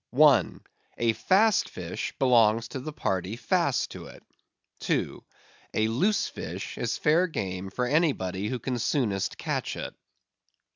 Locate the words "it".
4.07-4.23, 9.75-9.93